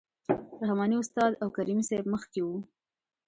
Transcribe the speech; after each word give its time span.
رحماني 0.61 0.97
استاد 1.03 1.31
او 1.43 1.47
کریمي 1.55 1.83
صیب 1.89 2.05
مخکې 2.13 2.41
وو. 2.43 2.57